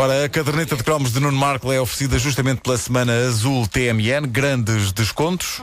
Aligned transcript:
Ora, 0.00 0.24
a 0.24 0.28
caderneta 0.28 0.76
de 0.76 0.84
cromos 0.84 1.12
de 1.12 1.18
Nuno 1.18 1.36
Marco 1.36 1.72
é 1.72 1.80
oferecida 1.80 2.20
justamente 2.20 2.60
pela 2.60 2.78
Semana 2.78 3.12
Azul 3.26 3.66
TMN. 3.66 4.28
Grandes 4.28 4.92
descontos. 4.92 5.60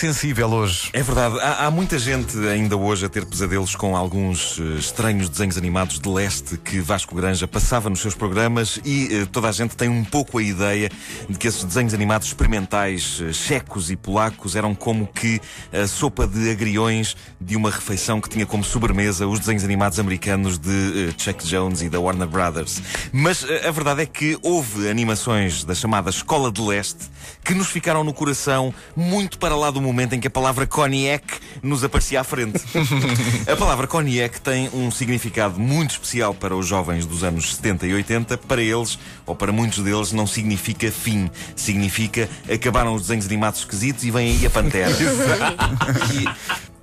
Sensível 0.00 0.48
hoje. 0.48 0.88
É 0.94 1.02
verdade, 1.02 1.38
há, 1.40 1.66
há, 1.66 1.70
muita 1.70 1.98
gente 1.98 2.34
ainda 2.48 2.74
hoje 2.74 3.04
a 3.04 3.08
ter 3.10 3.26
pesadelos 3.26 3.76
com 3.76 3.94
alguns 3.94 4.56
uh, 4.56 4.78
estranhos 4.78 5.28
desenhos 5.28 5.58
animados 5.58 6.00
de 6.00 6.08
leste 6.08 6.56
que 6.56 6.80
Vasco 6.80 7.14
Granja 7.14 7.46
passava 7.46 7.90
nos 7.90 8.00
seus 8.00 8.14
programas 8.14 8.80
e 8.82 9.08
uh, 9.14 9.26
toda 9.26 9.50
a 9.50 9.52
gente 9.52 9.76
tem 9.76 9.90
um 9.90 10.02
pouco 10.02 10.38
a 10.38 10.42
ideia 10.42 10.90
de 11.28 11.36
que 11.36 11.46
esses 11.46 11.62
desenhos 11.64 11.92
animados 11.92 12.28
experimentais 12.28 13.20
uh, 13.20 13.30
checos 13.34 13.90
e 13.90 13.96
polacos 13.96 14.56
eram 14.56 14.74
como 14.74 15.06
que 15.06 15.38
a 15.70 15.86
sopa 15.86 16.26
de 16.26 16.50
agriões 16.50 17.14
de 17.38 17.54
uma 17.54 17.70
refeição 17.70 18.22
que 18.22 18.28
tinha 18.30 18.46
como 18.46 18.64
sobremesa 18.64 19.26
os 19.26 19.38
desenhos 19.38 19.64
animados 19.64 19.98
americanos 19.98 20.58
de 20.58 21.14
Chuck 21.18 21.44
Jones 21.44 21.82
e 21.82 21.90
da 21.90 22.00
Warner 22.00 22.26
Brothers. 22.26 22.80
Mas 23.12 23.44
a 23.44 23.70
verdade 23.70 24.00
é 24.00 24.06
que 24.06 24.38
houve 24.42 24.88
animações 24.88 25.62
da 25.62 25.74
chamada 25.74 26.08
Escola 26.08 26.50
de 26.50 26.62
Leste 26.62 27.10
que 27.44 27.54
nos 27.54 27.68
ficaram 27.68 28.02
no 28.02 28.14
coração 28.14 28.72
muito 28.96 29.38
para 29.38 29.54
lá 29.54 29.70
do 29.70 29.89
momento 29.92 30.14
em 30.14 30.20
que 30.20 30.28
a 30.28 30.30
palavra 30.30 30.66
cognac 30.66 31.24
nos 31.62 31.84
aparecia 31.84 32.20
à 32.20 32.24
frente. 32.24 32.60
a 33.50 33.56
palavra 33.56 33.86
cognac 33.86 34.40
tem 34.40 34.68
um 34.72 34.90
significado 34.90 35.58
muito 35.58 35.92
especial 35.92 36.34
para 36.34 36.54
os 36.54 36.66
jovens 36.66 37.06
dos 37.06 37.24
anos 37.24 37.54
70 37.56 37.86
e 37.86 37.94
80. 37.94 38.38
Para 38.38 38.62
eles, 38.62 38.98
ou 39.26 39.34
para 39.34 39.52
muitos 39.52 39.82
deles, 39.82 40.12
não 40.12 40.26
significa 40.26 40.90
fim. 40.90 41.30
Significa 41.54 42.28
acabaram 42.52 42.94
os 42.94 43.02
desenhos 43.02 43.26
animados 43.26 43.60
esquisitos 43.60 44.04
e 44.04 44.10
vem 44.10 44.32
aí 44.32 44.46
a 44.46 44.50
pantera. 44.50 44.90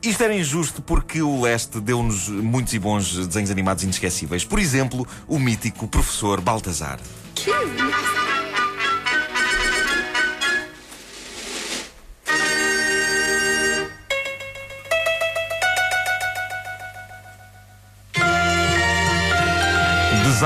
e, 0.02 0.10
isto 0.10 0.24
era 0.24 0.36
injusto 0.36 0.82
porque 0.82 1.22
o 1.22 1.42
Leste 1.42 1.80
deu-nos 1.80 2.30
muitos 2.30 2.74
e 2.74 2.80
bons 2.80 3.28
desenhos 3.28 3.52
animados 3.52 3.84
inesquecíveis. 3.84 4.46
Por 4.46 4.60
exemplo, 4.60 5.08
o 5.28 5.40
mítico 5.40 5.88
professor 5.88 6.40
Baltazar. 6.40 7.00
Que? 7.36 7.52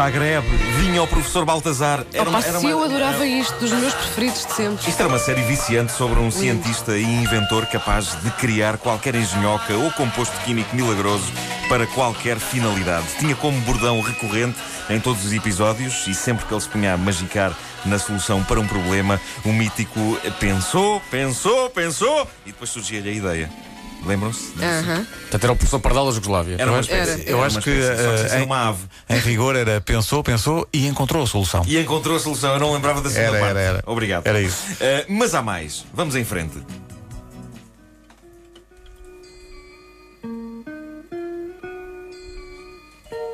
Zagreb, 0.01 0.43
vinha 0.79 1.03
o 1.03 1.05
professor 1.05 1.45
Baltazar. 1.45 2.03
Era, 2.11 2.27
Opa, 2.27 2.39
era 2.39 2.59
uma, 2.59 2.69
eu 2.71 2.83
adorava 2.83 3.23
isto, 3.23 3.53
dos 3.59 3.71
meus 3.71 3.93
preferidos 3.93 4.47
de 4.47 4.53
sempre. 4.53 4.89
Isto 4.89 4.99
era 4.99 5.07
uma 5.07 5.19
série 5.19 5.43
viciante 5.43 5.91
sobre 5.91 6.19
um 6.19 6.31
cientista 6.31 6.97
e 6.97 7.03
inventor 7.03 7.67
capaz 7.67 8.19
de 8.19 8.31
criar 8.31 8.79
qualquer 8.79 9.13
engenhoca 9.13 9.75
ou 9.75 9.91
composto 9.91 10.35
químico 10.43 10.75
milagroso 10.75 11.31
para 11.69 11.85
qualquer 11.85 12.39
finalidade. 12.39 13.05
Tinha 13.19 13.35
como 13.35 13.61
bordão 13.61 14.01
recorrente 14.01 14.57
em 14.89 14.99
todos 14.99 15.23
os 15.23 15.31
episódios 15.33 16.07
e 16.07 16.15
sempre 16.15 16.47
que 16.47 16.53
ele 16.55 16.61
se 16.61 16.67
punha 16.67 16.95
a 16.95 16.97
magicar 16.97 17.55
na 17.85 17.99
solução 17.99 18.43
para 18.43 18.59
um 18.59 18.65
problema, 18.65 19.21
o 19.45 19.53
mítico 19.53 20.17
pensou, 20.39 20.99
pensou, 21.11 21.69
pensou 21.69 22.27
e 22.43 22.51
depois 22.51 22.71
surgia-lhe 22.71 23.09
a 23.09 23.13
ideia. 23.13 23.70
Lembram-se? 24.05 24.45
Uhum. 24.57 25.05
Portanto, 25.05 25.43
era 25.43 25.53
o 25.53 25.55
professor 25.55 25.79
Pardal 25.79 26.05
da 26.07 26.11
Jugoslávia. 26.11 26.55
Era 26.59 26.71
uma 26.71 26.79
espécie. 26.79 27.21
Era. 27.21 27.29
Eu 27.29 27.43
acho 27.43 27.61
que, 27.61 27.69
uh, 27.69 28.35
em, 28.37 28.43
uma 28.43 28.69
ave. 28.69 28.83
em 29.09 29.19
rigor 29.19 29.55
era 29.55 29.79
pensou, 29.79 30.23
pensou 30.23 30.67
e 30.73 30.87
encontrou 30.87 31.23
a 31.23 31.27
solução. 31.27 31.63
E 31.67 31.77
encontrou 31.77 32.17
a 32.17 32.19
solução. 32.19 32.53
Eu 32.53 32.59
não 32.59 32.73
lembrava 32.73 33.01
da 33.01 33.09
segunda 33.09 33.37
era, 33.37 33.39
parte. 33.39 33.59
Era, 33.59 33.69
era. 33.77 33.83
Obrigado. 33.85 34.25
Era 34.25 34.41
isso. 34.41 34.73
Uh, 34.73 35.05
mas 35.07 35.35
há 35.35 35.41
mais. 35.41 35.85
Vamos 35.93 36.15
em 36.15 36.23
frente. 36.23 36.57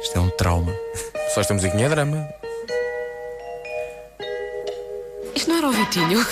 Isto 0.01 0.17
é 0.17 0.19
um 0.19 0.29
trauma. 0.31 0.73
Só 1.33 1.41
esta 1.41 1.53
musiquinha 1.53 1.85
é 1.85 1.89
drama. 1.89 2.27
Isto 5.33 5.49
não 5.49 5.57
era 5.57 5.67
o 5.67 5.71
Vitinho. 5.71 6.25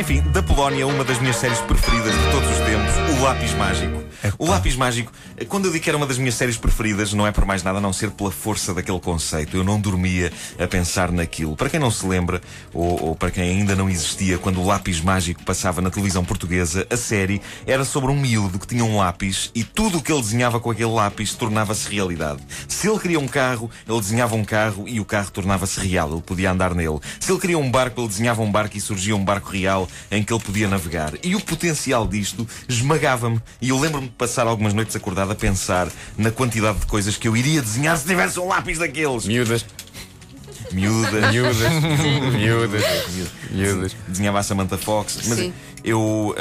Enfim, 0.00 0.22
da 0.32 0.42
Polónia, 0.42 0.86
uma 0.86 1.04
das 1.04 1.18
minhas 1.18 1.36
séries 1.36 1.60
preferidas 1.60 2.10
de 2.10 2.30
todos 2.30 2.48
os 2.48 2.56
tempos, 2.64 3.18
O 3.18 3.22
Lápis 3.22 3.52
Mágico. 3.52 4.08
O 4.38 4.46
Lápis 4.46 4.76
Mágico, 4.76 5.12
quando 5.46 5.66
eu 5.66 5.72
digo 5.72 5.84
que 5.84 5.90
era 5.90 5.96
uma 5.96 6.06
das 6.06 6.16
minhas 6.16 6.34
séries 6.34 6.56
preferidas, 6.56 7.12
não 7.12 7.26
é 7.26 7.30
por 7.30 7.44
mais 7.44 7.62
nada 7.62 7.78
a 7.78 7.80
não 7.80 7.92
ser 7.92 8.10
pela 8.10 8.30
força 8.30 8.72
daquele 8.72 8.98
conceito. 8.98 9.56
Eu 9.56 9.62
não 9.62 9.78
dormia 9.78 10.32
a 10.58 10.66
pensar 10.66 11.12
naquilo. 11.12 11.54
Para 11.54 11.68
quem 11.68 11.78
não 11.78 11.90
se 11.90 12.04
lembra, 12.06 12.40
ou, 12.72 13.08
ou 13.08 13.14
para 13.14 13.30
quem 13.30 13.44
ainda 13.44 13.76
não 13.76 13.90
existia, 13.90 14.38
quando 14.38 14.60
o 14.60 14.66
Lápis 14.66 15.00
Mágico 15.02 15.44
passava 15.44 15.82
na 15.82 15.90
televisão 15.90 16.24
portuguesa, 16.24 16.86
a 16.90 16.96
série 16.96 17.42
era 17.66 17.84
sobre 17.84 18.10
um 18.10 18.16
miúdo 18.16 18.58
que 18.58 18.66
tinha 18.66 18.84
um 18.84 18.96
lápis 18.96 19.50
e 19.54 19.62
tudo 19.62 19.98
o 19.98 20.02
que 20.02 20.10
ele 20.10 20.22
desenhava 20.22 20.58
com 20.58 20.70
aquele 20.70 20.90
lápis 20.90 21.34
tornava-se 21.34 21.88
realidade. 21.94 22.40
Se 22.66 22.88
ele 22.88 22.98
queria 22.98 23.20
um 23.20 23.28
carro, 23.28 23.70
ele 23.86 24.00
desenhava 24.00 24.34
um 24.34 24.44
carro 24.44 24.88
e 24.88 24.98
o 24.98 25.04
carro 25.04 25.30
tornava-se 25.30 25.78
real. 25.78 26.10
Ele 26.10 26.22
podia 26.22 26.50
andar 26.50 26.74
nele. 26.74 26.98
Se 27.20 27.30
ele 27.30 27.40
queria 27.40 27.58
um 27.58 27.70
barco, 27.70 28.00
ele 28.00 28.08
desenhava 28.08 28.40
um 28.40 28.50
barco 28.50 28.77
e 28.78 28.80
surgia 28.80 29.14
um 29.14 29.24
barco 29.24 29.50
real 29.50 29.88
em 30.10 30.22
que 30.22 30.32
ele 30.32 30.42
podia 30.42 30.68
navegar. 30.68 31.12
E 31.22 31.34
o 31.34 31.40
potencial 31.40 32.06
disto 32.06 32.48
esmagava-me. 32.68 33.40
E 33.60 33.68
eu 33.68 33.78
lembro-me 33.78 34.08
de 34.08 34.14
passar 34.14 34.46
algumas 34.46 34.72
noites 34.72 34.96
acordado 34.96 35.32
a 35.32 35.34
pensar 35.34 35.88
na 36.16 36.30
quantidade 36.30 36.78
de 36.78 36.86
coisas 36.86 37.16
que 37.16 37.28
eu 37.28 37.36
iria 37.36 37.60
desenhar 37.60 37.96
se 37.96 38.06
tivesse 38.06 38.40
um 38.40 38.46
lápis 38.46 38.78
daqueles. 38.78 39.26
Miúdas. 39.26 39.64
Miúdas. 40.72 41.30
Miúdas. 41.32 41.72
Miúdas. 42.32 42.84
Miúdas. 43.50 43.96
Desenhava 44.06 44.38
a 44.38 44.42
Samantha 44.42 44.78
Fox. 44.78 45.20
Mas 45.26 45.38
Sim. 45.38 45.52
eu. 45.84 46.00
Uh, 46.00 46.34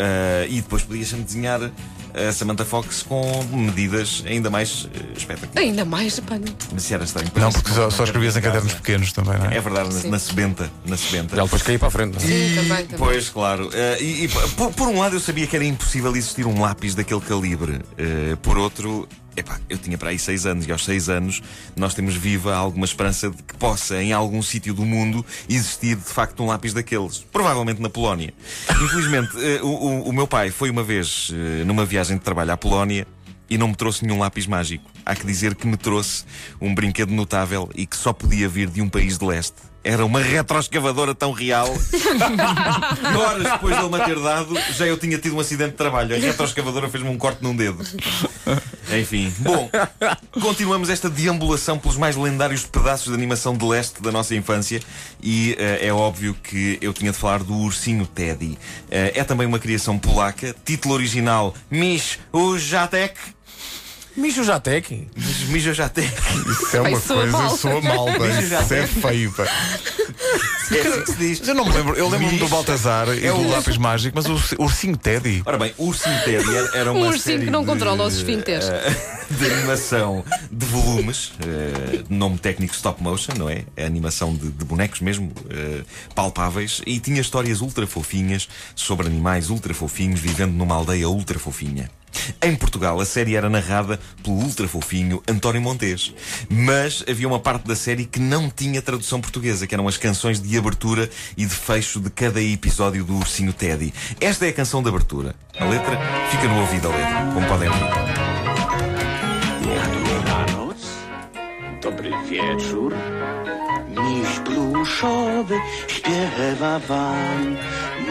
e 0.50 0.62
depois 0.62 0.84
podia-me 0.84 1.24
desenhar 1.24 1.72
a 2.18 2.32
Samantha 2.32 2.66
Fox 2.66 3.04
com 3.04 3.44
medidas 3.52 4.24
ainda 4.26 4.50
mais 4.50 4.86
uh, 4.86 4.90
espetaculares. 5.16 5.70
Ainda 5.70 5.86
mais, 5.86 6.20
pá, 6.20 6.40
Mas 6.74 6.84
se 6.84 6.94
era 6.94 7.04
estranho. 7.04 7.30
Não, 7.36 7.52
porque 7.52 7.72
só, 7.72 7.90
só 7.90 8.04
escrevias 8.04 8.36
em 8.36 8.42
cadernos 8.42 8.74
pequenos 8.74 9.12
também, 9.12 9.38
não 9.38 9.46
é? 9.46 9.58
É 9.58 9.62
verdade, 9.62 9.94
na, 10.04 10.12
na 10.12 10.20
sebenta. 10.20 10.72
Na 10.86 10.98
sebenta. 10.98 11.36
Ela 11.36 11.44
depois 11.44 11.62
caía 11.62 11.80
para 11.80 11.88
a 11.88 11.92
frente. 11.92 12.22
Sim, 12.22 12.28
e, 12.28 12.56
também, 12.56 12.86
também. 12.86 12.98
Pois, 12.98 13.30
claro. 13.30 13.68
Uh, 13.68 14.02
e, 14.02 14.24
e 14.24 14.28
por, 14.28 14.74
por, 14.74 14.88
um 14.88 15.00
lado 15.00 15.16
eu 15.16 15.20
sabia 15.20 15.46
que 15.46 15.56
era 15.56 15.66
impossível 15.66 16.16
existir 16.16 16.46
um 16.46 16.60
lápis 16.60 16.96
daquele 16.96 17.22
calibre. 17.22 17.74
Uh, 17.74 18.38
por 18.38 18.58
outro, 18.58 19.08
Epá, 19.38 19.60
eu 19.70 19.78
tinha 19.78 20.00
para 20.00 20.10
aí 20.10 20.18
seis 20.18 20.48
anos 20.48 20.66
e 20.66 20.72
aos 20.72 20.84
seis 20.84 21.10
anos 21.10 21.44
nós 21.76 21.94
temos 21.94 22.16
viva 22.16 22.56
alguma 22.56 22.86
esperança 22.86 23.30
de 23.30 23.44
que 23.44 23.56
possa, 23.56 24.02
em 24.02 24.12
algum 24.12 24.42
sítio 24.42 24.74
do 24.74 24.84
mundo, 24.84 25.24
existir 25.48 25.96
de 25.96 26.02
facto 26.02 26.42
um 26.42 26.48
lápis 26.48 26.74
daqueles. 26.74 27.24
Provavelmente 27.32 27.80
na 27.80 27.88
Polónia. 27.88 28.34
Infelizmente, 28.84 29.38
uh, 29.62 29.64
o, 29.64 30.10
o, 30.10 30.12
meu 30.12 30.28
pai 30.28 30.50
foi 30.50 30.72
uma 30.72 30.82
vez 30.82 31.30
uh, 31.30 31.64
numa 31.68 31.86
viagem 31.86 32.18
de 32.18 32.24
trabalho 32.24 32.52
à 32.52 32.58
Polónia 32.58 33.06
e 33.48 33.60
não 33.60 33.68
me 33.68 33.76
trouxe 33.76 34.04
nenhum 34.04 34.18
lápis 34.18 34.48
mágico. 34.48 34.90
Há 35.06 35.14
que 35.14 35.26
dizer 35.26 35.54
que 35.54 35.68
me 35.68 35.78
trouxe 35.78 36.26
um 36.60 36.74
brinquedo 36.74 37.12
notável 37.12 37.70
e 37.76 37.86
que 37.86 37.96
só 37.96 38.12
podia 38.12 38.50
vir 38.50 38.70
de 38.70 38.82
um 38.82 38.90
país 38.90 39.20
de 39.20 39.26
leste. 39.26 39.58
Era 39.84 40.04
uma 40.04 40.20
retroescavadora 40.20 41.14
tão 41.14 41.32
real. 41.32 41.68
Horas 43.18 43.44
depois 43.44 43.78
de 43.78 43.84
ele 43.84 43.98
me 43.98 44.04
ter 44.04 44.20
dado, 44.20 44.54
já 44.74 44.86
eu 44.86 44.98
tinha 44.98 45.18
tido 45.18 45.36
um 45.36 45.40
acidente 45.40 45.72
de 45.72 45.78
trabalho. 45.78 46.16
A 46.16 46.20
retroescavadora 46.20 46.90
fez-me 46.90 47.10
um 47.10 47.18
corte 47.18 47.42
num 47.42 47.56
dedo. 47.56 47.86
Enfim, 48.96 49.34
bom, 49.40 49.70
continuamos 50.42 50.90
esta 50.90 51.10
deambulação 51.10 51.78
pelos 51.78 51.98
mais 51.98 52.16
lendários 52.16 52.66
pedaços 52.66 53.08
de 53.08 53.14
animação 53.14 53.56
de 53.56 53.66
leste 53.66 54.02
da 54.02 54.12
nossa 54.12 54.34
infância 54.34 54.82
e 55.22 55.58
uh, 55.60 55.86
é 55.86 55.92
óbvio 55.92 56.34
que 56.36 56.78
eu 56.82 56.94
tinha 56.94 57.12
de 57.12 57.18
falar 57.18 57.44
do 57.44 57.54
ursinho 57.54 58.06
Teddy. 58.08 58.52
Uh, 58.54 58.58
é 58.90 59.24
também 59.24 59.46
uma 59.46 59.60
criação 59.60 60.00
polaca, 60.00 60.56
título 60.64 60.94
original 60.94 61.54
Mish 61.70 62.20
Ujatek. 62.32 63.18
Mijo 64.18 64.44
Jatek? 64.44 65.08
Mijo 65.50 65.74
Jatek. 65.74 66.12
Isso 66.50 66.76
é 66.76 66.82
uma 66.82 67.00
coisa, 67.00 67.28
mal. 67.28 67.56
soa 67.56 67.82
mal, 67.82 68.06
bem. 68.06 68.40
Isso 68.40 68.74
é 68.74 68.88
feio, 68.88 69.32
pá. 69.32 69.44
É 69.44 70.80
assim 70.82 71.02
que 71.02 71.12
se 71.12 71.18
diz. 71.18 71.48
Eu 71.48 71.54
não 71.54 71.66
me 71.66 71.72
lembro, 71.72 71.96
eu 71.96 72.10
lembro-me 72.10 72.40
do 72.40 72.48
Baltazar 72.48 73.08
e 73.10 73.26
é 73.26 73.32
do 73.32 73.48
lápis 73.48 73.78
mágico, 73.78 74.16
mas 74.16 74.26
o 74.26 74.64
ursinho 74.64 74.98
Teddy. 74.98 75.44
Ora 75.46 75.60
bem, 75.60 75.72
o 75.78 75.86
ursinho 75.86 76.20
Teddy 76.24 76.50
era 76.74 76.92
uma. 76.92 77.06
Um 77.06 77.10
ursinho 77.10 77.42
que 77.42 77.50
não 77.52 77.62
de, 77.62 77.68
controla 77.68 78.06
os 78.06 78.16
esfínteres. 78.16 78.66
de 79.30 79.46
animação 79.46 80.26
de 80.52 80.66
volumes, 80.66 81.28
uh, 81.28 82.06
nome 82.10 82.40
técnico 82.40 82.74
stop 82.74 83.02
motion, 83.04 83.34
não 83.38 83.50
é? 83.50 83.66
É 83.76 83.86
animação 83.86 84.36
de, 84.36 84.50
de 84.50 84.66
bonecos 84.66 85.00
mesmo, 85.00 85.28
uh, 85.28 85.86
palpáveis, 86.16 86.82
e 86.88 87.00
tinha 87.00 87.22
histórias 87.22 87.62
ultra 87.62 87.86
fofinhas 87.86 88.50
sobre 88.76 89.06
animais 89.06 89.52
ultra 89.52 89.74
fofinhos 89.74 90.20
vivendo 90.20 90.54
numa 90.54 90.76
aldeia 90.76 91.08
ultra 91.08 91.38
fofinha. 91.38 91.90
Em 92.42 92.56
Portugal, 92.56 93.00
a 93.00 93.06
série 93.06 93.36
era 93.36 93.50
narrada 93.50 94.00
pelo 94.24 94.38
ultra 94.38 94.68
fofinho 94.68 95.22
António 95.28 95.62
Montes. 95.62 96.14
Mas 96.50 97.04
havia 97.10 97.28
uma 97.28 97.40
parte 97.40 97.68
da 97.68 97.76
série 97.76 98.06
que 98.06 98.20
não 98.20 98.50
tinha 98.50 98.82
tradução 98.82 99.22
portuguesa, 99.22 99.68
que 99.68 99.74
eram 99.74 99.88
as 99.88 99.98
canções 99.98 100.42
de 100.42 100.58
abertura 100.58 101.10
e 101.36 101.46
de 101.46 101.54
fecho 101.54 102.00
de 102.00 102.10
cada 102.10 102.42
episódio 102.42 103.04
do 103.04 103.16
Ursinho 103.18 103.54
Teddy. 103.54 103.94
Esta 104.20 104.46
é 104.46 104.50
a 104.50 104.54
canção 104.54 104.82
de 104.82 104.90
abertura. 104.90 105.36
A 105.60 105.66
letra 105.66 106.00
fica 106.30 106.48
no 106.48 106.62
ouvido, 106.62 106.88
a 106.88 106.96
letra, 106.96 107.32
como 107.34 107.48
podem. 107.48 107.70
Dobranoc, 110.04 110.78
dobry 111.82 112.14
wieczór. 112.30 112.94
Pluszowy 114.88 115.60
śpiewa 115.88 116.80
wam. 116.80 117.58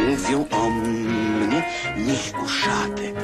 Mówią 0.09 0.45
o 0.51 0.71
mnie 0.71 1.63
miś 1.97 2.33
uszatek, 2.45 3.15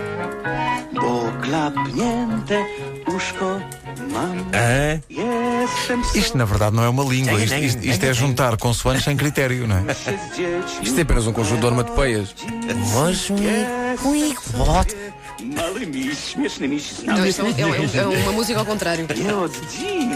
bo 0.95 1.33
klapnięte 1.43 2.65
uszko 3.17 3.61
mam. 4.13 4.45
Hã? 4.53 4.99
Jestem 5.11 6.03
Isto 6.15 6.39
na 6.39 6.47
verdade 6.47 6.77
não 6.77 6.85
é 6.85 6.89
uma 6.89 7.05
língua, 7.05 7.41
isto, 7.41 7.57
isto- 7.57 7.85
isto 7.87 8.05
é 8.07 8.15
juntar 8.15 8.57
consoantes 8.57 9.05
sem 9.05 9.17
critério, 9.17 9.67
não 9.69 9.77
é? 9.77 9.83
Isto 10.83 10.99
é 10.99 11.03
apenas 11.03 11.27
um 11.27 11.33
conjunto 11.33 11.61
de 11.61 11.67
onomatopeias. 11.67 12.35
Małymi, 15.43 16.11
śmiesznymi 16.17 16.77
Não, 17.07 17.27
isto 17.27 17.43
é, 17.47 17.51
é- 17.51 17.99
é 17.99 18.07
uma 18.23 18.33
música 18.33 18.59
ao 18.61 18.67
contrário. 18.67 19.07
Dziś. 19.73 20.13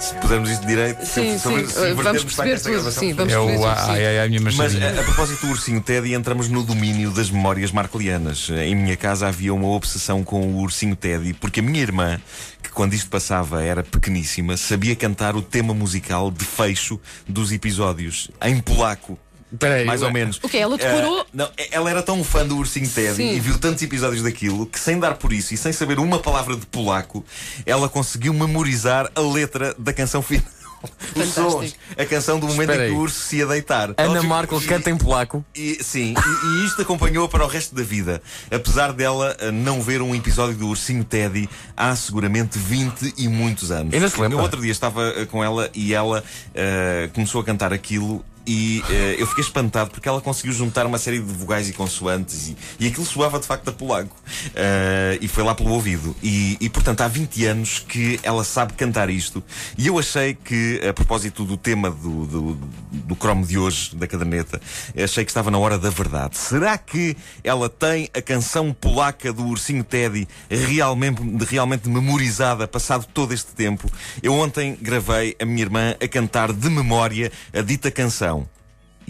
Se 0.00 0.14
pusermos 0.14 0.50
isto 0.50 0.66
direito, 0.66 1.04
Sim, 1.06 1.32
sim. 1.32 1.38
se 1.38 1.48
Vamos 1.48 1.76
invertermos, 1.76 2.24
perceber 2.24 2.52
esta 2.54 2.68
tudo. 2.68 2.74
gravação. 2.74 3.00
Sim, 3.00 3.12
vamos 3.14 3.32
É 3.32 3.36
perceber 3.36 3.58
o 3.58 3.60
tudo. 3.60 3.66
ai 3.68 3.84
sim. 4.00 4.06
ai 4.06 4.18
ai, 4.18 4.28
minha 4.28 4.40
Mas 4.40 4.54
machadinha. 4.56 4.90
a, 4.96 5.00
a 5.00 5.04
propósito 5.04 5.46
do 5.46 5.52
ursinho 5.52 5.80
Teddy, 5.80 6.14
entramos 6.14 6.48
no 6.48 6.62
domínio 6.62 7.10
das 7.10 7.30
memórias 7.30 7.70
marcelianas. 7.72 8.48
Em 8.50 8.74
minha 8.74 8.96
casa 8.96 9.26
havia 9.28 9.52
uma 9.52 9.68
obsessão 9.68 10.22
com 10.24 10.40
o 10.40 10.56
ursinho 10.60 10.96
Teddy, 10.96 11.34
porque 11.34 11.60
a 11.60 11.62
minha 11.62 11.80
irmã, 11.80 12.20
que 12.62 12.70
quando 12.70 12.94
isto 12.94 13.10
passava 13.10 13.62
era 13.62 13.82
pequeníssima, 13.82 14.56
sabia 14.56 14.94
cantar 14.96 15.36
o 15.36 15.42
tema 15.42 15.74
musical 15.74 16.30
de 16.30 16.44
fecho 16.44 16.98
dos 17.28 17.52
episódios, 17.52 18.30
em 18.42 18.58
polaco. 18.60 19.18
Espera 19.52 19.74
aí, 19.76 19.84
mais 19.84 20.02
ou 20.02 20.12
menos. 20.12 20.38
O 20.42 20.48
quê? 20.48 20.58
Ela 20.58 20.76
decorou? 20.76 21.20
Ah, 21.20 21.26
não, 21.32 21.50
ela 21.70 21.90
era 21.90 22.02
tão 22.02 22.22
fã 22.22 22.46
do 22.46 22.56
Ursinho 22.56 22.88
Teddy 22.88 23.16
Sim. 23.16 23.34
e 23.34 23.40
viu 23.40 23.58
tantos 23.58 23.82
episódios 23.82 24.22
daquilo 24.22 24.66
que, 24.66 24.78
sem 24.78 24.98
dar 24.98 25.14
por 25.14 25.32
isso 25.32 25.54
e 25.54 25.56
sem 25.56 25.72
saber 25.72 25.98
uma 25.98 26.18
palavra 26.18 26.56
de 26.56 26.66
polaco, 26.66 27.24
ela 27.66 27.88
conseguiu 27.88 28.32
memorizar 28.32 29.10
a 29.14 29.20
letra 29.20 29.74
da 29.78 29.92
canção 29.92 30.22
final. 30.22 30.44
Os 30.82 31.34
Fantástico. 31.34 31.50
sons, 31.50 31.76
a 31.98 32.06
canção 32.06 32.40
do 32.40 32.46
momento 32.46 32.70
Espera 32.70 32.86
em 32.88 32.90
que 32.92 32.96
o 32.96 33.00
urso 33.00 33.20
se 33.20 33.36
ia 33.36 33.46
deitar. 33.46 33.92
Ana 33.98 34.22
Markel 34.22 34.58
canta 34.62 34.88
em 34.88 34.96
polaco. 34.96 35.44
e, 35.54 35.78
sim, 35.84 36.14
e, 36.14 36.46
e 36.46 36.66
isto 36.66 36.80
acompanhou-a 36.80 37.28
para 37.28 37.44
o 37.44 37.46
resto 37.46 37.74
da 37.74 37.82
vida. 37.82 38.22
Apesar 38.50 38.94
dela 38.94 39.36
eh, 39.40 39.50
não 39.50 39.82
ver 39.82 40.00
um 40.00 40.14
episódio 40.14 40.56
do 40.56 40.68
Ursinho 40.68 41.04
Teddy 41.04 41.50
há 41.76 41.94
seguramente 41.94 42.58
20 42.58 43.12
e 43.18 43.28
muitos 43.28 43.70
anos. 43.70 43.92
Ainda 43.92 44.08
se 44.08 44.18
lembra? 44.18 44.38
No 44.38 44.42
outro 44.42 44.58
dia 44.62 44.72
estava 44.72 45.06
eh, 45.08 45.26
com 45.26 45.44
ela 45.44 45.68
e 45.74 45.92
ela 45.92 46.24
eh, 46.54 47.10
começou 47.12 47.42
a 47.42 47.44
cantar 47.44 47.74
aquilo. 47.74 48.24
E 48.52 48.82
eh, 48.90 49.14
eu 49.16 49.28
fiquei 49.28 49.44
espantado 49.44 49.92
porque 49.92 50.08
ela 50.08 50.20
conseguiu 50.20 50.52
juntar 50.52 50.84
uma 50.84 50.98
série 50.98 51.20
de 51.20 51.32
vogais 51.32 51.68
e 51.68 51.72
consoantes 51.72 52.48
e, 52.48 52.56
e 52.80 52.88
aquilo 52.88 53.06
soava 53.06 53.38
de 53.38 53.46
facto 53.46 53.68
a 53.68 53.72
polaco. 53.72 54.16
Eh, 54.56 55.18
e 55.20 55.28
foi 55.28 55.44
lá 55.44 55.54
pelo 55.54 55.70
ouvido. 55.70 56.16
E, 56.20 56.56
e, 56.60 56.68
portanto 56.68 57.00
há 57.02 57.06
20 57.06 57.44
anos 57.46 57.78
que 57.78 58.18
ela 58.24 58.42
sabe 58.42 58.72
cantar 58.72 59.08
isto. 59.08 59.40
E 59.78 59.86
eu 59.86 60.00
achei 60.00 60.34
que, 60.34 60.80
a 60.84 60.92
propósito 60.92 61.44
do 61.44 61.56
tema 61.56 61.92
do, 61.92 62.26
do, 62.26 62.54
do 62.90 63.14
cromo 63.14 63.46
de 63.46 63.56
hoje, 63.56 63.94
da 63.94 64.08
caderneta, 64.08 64.60
achei 64.96 65.24
que 65.24 65.30
estava 65.30 65.48
na 65.48 65.58
hora 65.58 65.78
da 65.78 65.90
verdade. 65.90 66.36
Será 66.36 66.76
que 66.76 67.16
ela 67.44 67.68
tem 67.68 68.10
a 68.12 68.20
canção 68.20 68.72
polaca 68.72 69.32
do 69.32 69.44
Ursinho 69.46 69.84
Teddy 69.84 70.26
realmente, 70.50 71.22
realmente 71.44 71.88
memorizada, 71.88 72.66
passado 72.66 73.06
todo 73.14 73.32
este 73.32 73.52
tempo? 73.52 73.88
Eu 74.20 74.34
ontem 74.34 74.76
gravei 74.82 75.36
a 75.40 75.44
minha 75.44 75.62
irmã 75.62 75.94
a 76.02 76.08
cantar 76.08 76.52
de 76.52 76.68
memória 76.68 77.30
a 77.54 77.60
dita 77.60 77.92
canção. 77.92 78.39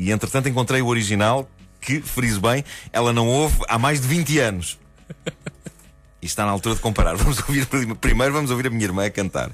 E 0.00 0.10
entretanto 0.10 0.48
encontrei 0.48 0.80
o 0.80 0.86
original, 0.86 1.46
que, 1.78 2.00
friso 2.00 2.40
bem, 2.40 2.64
ela 2.90 3.12
não 3.12 3.28
ouve 3.28 3.58
há 3.68 3.78
mais 3.78 4.00
de 4.00 4.08
20 4.08 4.38
anos. 4.38 4.78
E 6.22 6.26
está 6.26 6.46
na 6.46 6.52
altura 6.52 6.74
de 6.74 6.80
comparar. 6.80 7.16
Vamos 7.20 7.38
ouvir 7.46 7.66
primeiro, 8.00 8.32
vamos 8.32 8.50
ouvir 8.50 8.68
a 8.68 8.70
minha 8.70 8.84
irmã 8.84 9.04
a 9.04 9.10
cantar. 9.10 9.50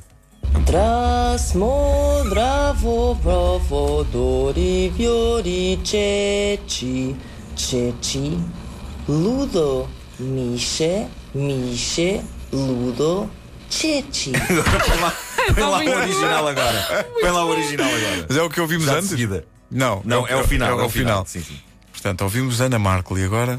Trasmodravo 0.65 3.19
provodori 3.21 4.91
viori 4.91 5.81
ceci 5.85 7.17
ceci 7.57 8.39
ludo 9.09 9.89
misie 10.21 11.09
misie 11.35 12.23
ludo 12.53 13.29
ceci 13.69 14.31
Põe 14.87 15.01
lá, 15.01 15.13
põe 15.55 15.65
lá 15.65 15.79
o 15.79 16.03
original 16.03 16.49
agora. 16.49 17.07
Põe 17.21 17.31
lá 17.31 17.45
o 17.45 17.49
original 17.49 17.89
agora. 17.89 18.27
Mas 18.29 18.37
é 18.37 18.43
o 18.43 18.51
que 18.51 18.61
ouvimos 18.61 18.87
Já 18.87 18.99
antes? 18.99 19.11
Não, 19.71 20.03
Não, 20.05 20.27
é 20.27 20.37
o 20.37 20.45
final. 20.45 20.81
É 20.81 20.85
o 20.85 20.89
final. 20.89 21.27
Sim, 21.27 21.43
sim. 21.43 21.59
Portanto, 21.93 22.23
ouvimos 22.23 22.61
Ana 22.61 22.79
Markel 22.79 23.19
e 23.19 23.25
agora. 23.25 23.59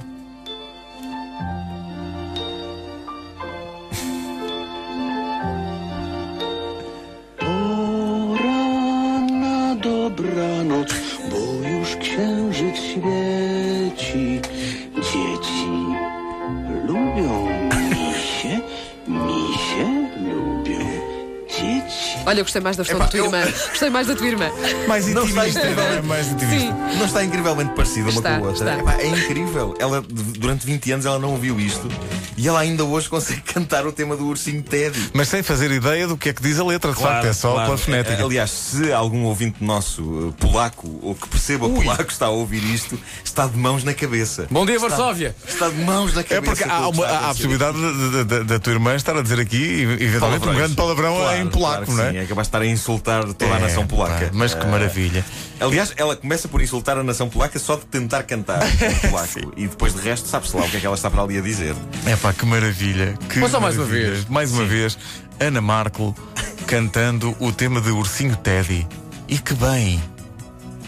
Olha, 22.28 22.44
gostei 22.44 22.62
mais 22.62 22.76
da 22.76 22.84
versão 22.84 23.00
da 23.00 23.08
tua 23.08 23.20
eu- 23.20 23.26
irmã. 23.26 23.42
Gostei 23.70 23.90
mais 23.90 24.06
da 24.08 24.16
tua 24.16 24.28
irmã. 24.28 24.52
Mais 24.88 25.08
Não 25.08 25.26
está 25.26 25.48
intimista, 25.48 25.70
não 25.76 25.84
é? 25.84 26.02
Mais 26.02 26.28
intimista. 26.28 26.60
Sim. 26.60 26.98
Não 27.00 27.06
está 27.06 27.24
incrivelmente 27.24 27.74
parecida 27.74 28.10
uma 28.10 28.20
Está, 28.20 28.38
com 28.40 28.46
a 28.46 28.50
outra. 28.50 28.70
está. 28.78 28.80
Epá, 28.82 29.02
É 29.02 29.08
incrível. 29.08 29.74
Ela, 29.80 30.02
durante 30.38 30.66
20 30.66 30.92
anos, 30.92 31.06
ela 31.06 31.18
não 31.20 31.30
ouviu 31.32 31.58
isto 31.58 31.88
e 32.36 32.46
ela 32.48 32.60
ainda 32.60 32.84
hoje 32.84 33.08
consegue 33.08 33.40
cantar 33.54 33.88
o 33.88 33.94
tema 33.94 34.18
do 34.18 34.26
ursinho 34.28 34.62
Teddy. 34.62 35.12
Mas 35.14 35.30
sem 35.30 35.42
fazer 35.42 35.72
ideia 35.72 36.06
do 36.06 36.18
que 36.18 36.28
é 36.30 36.34
que 36.34 36.42
diz 36.42 36.60
a 36.60 36.66
letra, 36.66 36.92
de 36.92 37.00
facto, 37.02 37.26
é 37.28 37.32
só 37.34 37.52
claro. 37.54 37.66
pela 37.68 37.78
fonética. 37.78 38.22
Aliás, 38.26 38.52
se 38.52 38.92
algum 38.92 39.24
ouvinte 39.24 39.64
nosso 39.64 40.02
uh, 40.04 40.34
polaco 40.34 41.00
ou 41.02 41.16
que 41.16 41.30
perceba 41.30 41.70
polaco 41.70 42.12
está 42.12 42.26
a 42.26 42.30
ouvir 42.30 42.62
isto, 42.74 43.00
está 43.24 43.48
de 43.48 43.58
mãos 43.58 43.86
na 43.86 43.94
cabeça. 43.94 44.48
Bom 44.52 44.66
dia, 44.66 44.78
Varsóvia! 44.78 45.34
Está 45.48 45.70
de 45.70 45.78
mãos 45.82 46.14
na 46.14 46.22
É 46.22 46.24
cabeça. 46.26 46.52
porque 46.56 46.64
com 46.66 46.72
há, 46.72 46.88
uma, 46.90 47.06
está 47.06 47.18
há 47.20 47.26
a 47.26 47.28
possibilidade 47.34 47.78
de- 47.78 48.10
de- 48.12 48.24
de- 48.26 48.44
da 48.44 48.60
tua 48.60 48.74
irmã 48.74 48.96
estar 48.96 49.16
a 49.16 49.22
dizer 49.22 49.40
aqui, 49.40 49.82
eventualmente, 50.00 50.46
um 50.48 50.54
grande 50.54 50.76
palavrão 50.76 51.16
Claro, 51.16 51.38
em 51.42 51.48
polaco, 51.48 51.86
claro 51.86 51.98
não 51.98 52.04
é? 52.04 52.17
Sim, 52.18 52.24
é 52.24 52.26
capaz 52.26 52.48
de 52.48 52.50
estar 52.50 52.62
a 52.62 52.66
insultar 52.66 53.24
toda 53.34 53.54
a 53.54 53.58
É, 53.58 53.60
nação 53.62 53.86
polaca. 53.86 54.26
pá, 54.26 54.32
mas 54.34 54.54
que 54.54 54.64
Eh, 54.64 54.70
maravilha. 54.70 55.26
Aliás, 55.60 55.94
ela 55.98 56.16
começa 56.16 56.48
por 56.48 56.62
insultar 56.62 56.98
a 56.98 57.04
nação 57.04 57.30
polaca 57.30 57.58
só 57.60 57.76
de 57.76 57.86
tentar 57.86 58.24
cantar 58.24 58.60
em 58.66 58.96
polaco. 59.10 59.54
e 59.56 59.68
depois 59.68 59.94
de 59.94 60.02
resto, 60.02 60.28
sabe-se 60.28 60.56
lá 60.56 60.64
o 60.66 60.70
que 60.70 60.78
é 60.78 60.80
que 60.80 60.86
ela 60.86 60.96
está 60.96 61.10
para 61.10 61.22
ali 61.22 61.38
a 61.38 61.42
dizer. 61.42 61.76
É 62.06 62.16
pá, 62.16 62.34
que 62.34 62.46
maravilha. 62.46 63.14
Que 63.30 63.40
Mas 63.40 63.52
só 63.52 63.60
mais 63.60 63.76
uma 63.78 63.86
vez. 63.86 64.26
Mais 64.28 64.52
uma 64.52 64.66
vez, 64.66 64.98
Ana 65.40 65.62
Markel 65.62 66.16
cantando 66.66 67.36
o 67.40 67.52
tema 67.52 67.80
de 67.82 67.90
Ursinho 67.92 68.36
Teddy. 68.38 68.88
E 69.28 69.38
que 69.38 69.54
bem, 69.54 70.02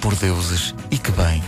por 0.02 0.16
deuses, 0.16 0.74
e 0.90 0.98
que 0.98 1.12
bem. 1.12 1.44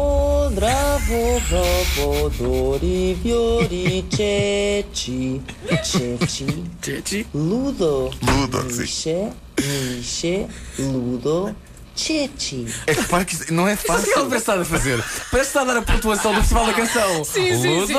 Trasmodravo 0.00 1.40
provodori 1.48 3.14
viori 3.22 4.04
ceci 4.08 5.40
ceci 5.82 7.26
ludo 7.32 8.10
Ludo, 8.20 8.62
misie 8.64 9.32
misie 9.56 10.46
ludo 10.78 11.54
ceci 11.94 12.66
É 12.86 12.94
que 12.94 13.00
repara 13.00 13.24
que 13.24 13.52
não 13.52 13.66
é 13.68 13.74
O 13.74 13.76
que 13.76 13.90
ela 13.90 13.98
fácil. 13.98 14.14
parece 14.14 14.36
estar 14.36 14.58
a 14.60 14.64
fazer? 14.64 14.96
Parece 14.98 15.28
que 15.30 15.36
está 15.58 15.60
a 15.60 15.64
dar 15.64 15.76
a 15.76 15.82
pontuação 15.82 16.34
do 16.34 16.40
Festival 16.40 16.66
da 16.66 16.72
Canção. 16.74 17.24
Sim, 17.24 17.60
sim, 17.60 17.86
sim. 17.86 17.94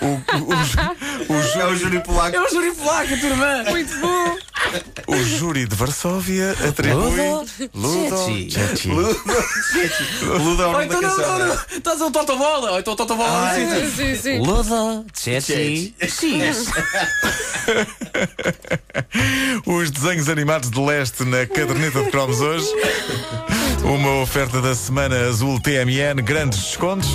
O, 0.00 0.06
o, 0.06 0.52
o, 1.32 1.42
ju- 1.42 1.60
É 1.60 1.66
o 1.66 1.76
júri 1.76 2.00
polaco. 2.00 2.36
É 2.36 2.40
o 2.40 2.48
júri 2.48 2.72
polaco, 2.72 3.16
tua 3.18 3.28
irmã! 3.28 3.64
Muito 3.70 3.98
bom. 4.00 4.36
O 5.06 5.16
júri 5.24 5.66
de 5.66 5.76
Varsóvia 5.76 6.52
atribui 6.68 7.20
Ludo 7.74 8.16
Ceci. 8.16 8.50
Ceci. 8.50 8.88
Ludo 8.88 10.62
é 10.62 10.66
o 10.66 10.68
Ou 10.68 10.72
nome 10.72 10.86
da 10.86 10.94
não, 10.94 11.00
canção. 11.00 11.38
não, 11.38 11.46
não. 11.48 11.54
Estás 11.76 12.00
a 12.00 12.06
um 12.06 12.12
totobola. 12.12 12.70
Ou 12.72 12.78
então 12.80 12.96
totobola. 12.96 13.54
Sim, 13.54 13.68
sim. 13.68 13.84
Sim, 13.84 13.90
sim, 13.96 14.16
sim. 14.22 14.38
ludo 14.38 15.04
ceci 15.12 15.94
X 16.00 16.66
Os 19.66 19.90
desenhos 19.90 20.28
animados 20.28 20.70
de 20.70 20.80
leste 20.80 21.24
na 21.24 21.46
caderneta 21.46 22.02
de 22.02 22.10
cromos 22.10 22.40
hoje. 22.40 22.66
Uma 23.84 24.22
oferta 24.22 24.60
da 24.60 24.74
Semana 24.74 25.28
Azul 25.28 25.60
TMN, 25.60 26.22
grandes 26.22 26.58
descontos. 26.60 27.08